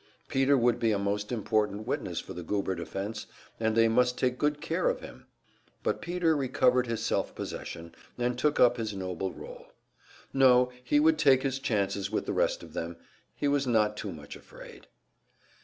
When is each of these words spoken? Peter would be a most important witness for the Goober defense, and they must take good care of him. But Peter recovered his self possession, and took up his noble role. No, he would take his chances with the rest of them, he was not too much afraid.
Peter 0.27 0.57
would 0.57 0.79
be 0.79 0.91
a 0.91 0.97
most 0.97 1.31
important 1.31 1.85
witness 1.85 2.19
for 2.19 2.33
the 2.33 2.41
Goober 2.41 2.73
defense, 2.73 3.27
and 3.59 3.75
they 3.77 3.87
must 3.87 4.17
take 4.17 4.39
good 4.39 4.59
care 4.59 4.89
of 4.89 5.01
him. 5.01 5.27
But 5.83 6.01
Peter 6.01 6.35
recovered 6.35 6.87
his 6.87 7.05
self 7.05 7.35
possession, 7.35 7.93
and 8.17 8.35
took 8.35 8.59
up 8.59 8.77
his 8.77 8.95
noble 8.95 9.31
role. 9.31 9.67
No, 10.33 10.71
he 10.83 10.99
would 10.99 11.19
take 11.19 11.43
his 11.43 11.59
chances 11.59 12.09
with 12.09 12.25
the 12.25 12.33
rest 12.33 12.63
of 12.63 12.73
them, 12.73 12.97
he 13.35 13.47
was 13.47 13.67
not 13.67 13.95
too 13.95 14.11
much 14.11 14.35
afraid. 14.35 14.87